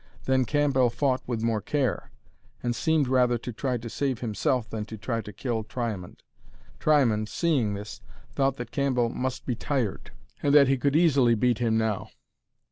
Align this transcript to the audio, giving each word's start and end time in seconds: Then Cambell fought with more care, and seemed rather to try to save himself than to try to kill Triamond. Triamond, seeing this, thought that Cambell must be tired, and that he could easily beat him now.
Then 0.25 0.45
Cambell 0.45 0.89
fought 0.89 1.21
with 1.27 1.43
more 1.43 1.61
care, 1.61 2.09
and 2.63 2.75
seemed 2.75 3.07
rather 3.07 3.37
to 3.37 3.53
try 3.53 3.77
to 3.77 3.87
save 3.87 4.17
himself 4.17 4.67
than 4.67 4.83
to 4.85 4.97
try 4.97 5.21
to 5.21 5.31
kill 5.31 5.63
Triamond. 5.63 6.23
Triamond, 6.79 7.29
seeing 7.29 7.75
this, 7.75 8.01
thought 8.33 8.57
that 8.57 8.71
Cambell 8.71 9.09
must 9.09 9.45
be 9.45 9.53
tired, 9.53 10.09
and 10.41 10.55
that 10.55 10.67
he 10.67 10.77
could 10.79 10.95
easily 10.95 11.35
beat 11.35 11.59
him 11.59 11.77
now. 11.77 12.09